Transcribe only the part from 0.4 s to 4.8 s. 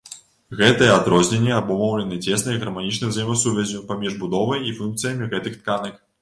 Гэтыя адрозненні абумоўлены цеснай гарманічнай узаемасувяззю паміж будовай і